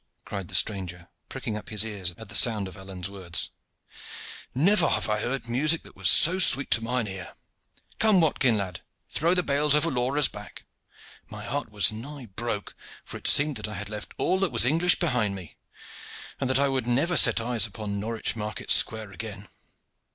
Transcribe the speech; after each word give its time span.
cried 0.25 0.47
the 0.47 0.55
stranger, 0.55 1.09
pricking 1.29 1.55
up 1.55 1.69
his 1.69 1.85
ears 1.85 2.15
at 2.17 2.27
the 2.27 2.33
sound 2.35 2.67
of 2.67 2.75
Alleyne's 2.75 3.07
words. 3.07 3.51
"Never 4.55 4.89
have 4.89 5.07
I 5.07 5.19
heard 5.19 5.47
music 5.47 5.83
that 5.83 5.95
was 5.95 6.09
so 6.09 6.39
sweet 6.39 6.71
to 6.71 6.83
mine 6.83 7.05
ear. 7.07 7.35
Come, 7.99 8.19
Watkin 8.19 8.57
lad, 8.57 8.81
throw 9.11 9.35
the 9.35 9.43
bales 9.43 9.75
over 9.75 9.91
Laura's 9.91 10.27
back! 10.27 10.65
My 11.29 11.43
heart 11.43 11.69
was 11.69 11.91
nigh 11.91 12.25
broke, 12.25 12.75
for 13.05 13.15
it 13.17 13.27
seemed 13.27 13.57
that 13.57 13.67
I 13.67 13.75
had 13.75 13.89
left 13.89 14.15
all 14.17 14.39
that 14.39 14.51
was 14.51 14.65
English 14.65 14.97
behind 14.97 15.35
me, 15.35 15.55
and 16.39 16.49
that 16.49 16.57
I 16.57 16.67
would 16.67 16.87
never 16.87 17.15
set 17.15 17.39
eyes 17.39 17.67
upon 17.67 17.99
Norwich 17.99 18.35
market 18.35 18.71
square 18.71 19.11
again." 19.11 19.49